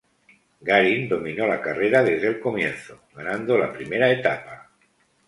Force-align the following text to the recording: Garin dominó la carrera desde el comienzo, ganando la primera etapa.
Garin 0.61 1.07
dominó 1.07 1.45
la 1.45 1.61
carrera 1.61 2.01
desde 2.01 2.27
el 2.29 2.39
comienzo, 2.39 3.01
ganando 3.13 3.55
la 3.55 3.71
primera 3.71 4.11
etapa. 4.11 4.71